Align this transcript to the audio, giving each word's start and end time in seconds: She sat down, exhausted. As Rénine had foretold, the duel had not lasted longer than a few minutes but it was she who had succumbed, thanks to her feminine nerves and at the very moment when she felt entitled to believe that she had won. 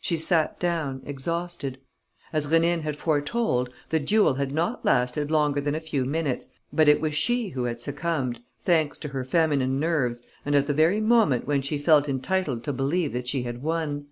She 0.00 0.16
sat 0.16 0.58
down, 0.58 1.02
exhausted. 1.04 1.78
As 2.32 2.46
Rénine 2.46 2.80
had 2.80 2.96
foretold, 2.96 3.68
the 3.90 4.00
duel 4.00 4.36
had 4.36 4.50
not 4.50 4.82
lasted 4.82 5.30
longer 5.30 5.60
than 5.60 5.74
a 5.74 5.78
few 5.78 6.06
minutes 6.06 6.48
but 6.72 6.88
it 6.88 7.02
was 7.02 7.14
she 7.14 7.50
who 7.50 7.64
had 7.64 7.78
succumbed, 7.78 8.40
thanks 8.64 8.96
to 8.96 9.08
her 9.08 9.26
feminine 9.26 9.78
nerves 9.78 10.22
and 10.46 10.54
at 10.54 10.68
the 10.68 10.72
very 10.72 11.02
moment 11.02 11.46
when 11.46 11.60
she 11.60 11.76
felt 11.76 12.08
entitled 12.08 12.64
to 12.64 12.72
believe 12.72 13.12
that 13.12 13.28
she 13.28 13.42
had 13.42 13.62
won. 13.62 14.06